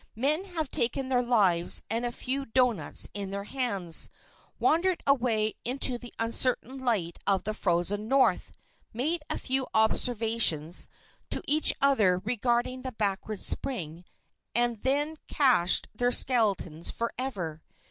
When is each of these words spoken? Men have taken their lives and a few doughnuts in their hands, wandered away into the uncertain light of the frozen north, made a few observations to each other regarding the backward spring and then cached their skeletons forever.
Men 0.15 0.45
have 0.45 0.69
taken 0.71 1.09
their 1.09 1.21
lives 1.21 1.83
and 1.87 2.07
a 2.07 2.11
few 2.11 2.43
doughnuts 2.43 3.07
in 3.13 3.29
their 3.29 3.43
hands, 3.43 4.09
wandered 4.57 5.03
away 5.05 5.53
into 5.63 5.99
the 5.99 6.11
uncertain 6.19 6.79
light 6.79 7.19
of 7.27 7.43
the 7.43 7.53
frozen 7.53 8.07
north, 8.07 8.51
made 8.93 9.21
a 9.29 9.37
few 9.37 9.67
observations 9.75 10.87
to 11.29 11.43
each 11.47 11.71
other 11.81 12.17
regarding 12.17 12.81
the 12.81 12.93
backward 12.93 13.41
spring 13.41 14.03
and 14.55 14.77
then 14.79 15.17
cached 15.27 15.87
their 15.93 16.11
skeletons 16.11 16.89
forever. 16.89 17.61